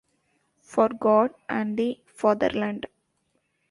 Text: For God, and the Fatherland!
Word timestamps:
For 0.63 0.89
God, 0.89 1.35
and 1.47 1.77
the 1.77 1.99
Fatherland! 2.07 2.87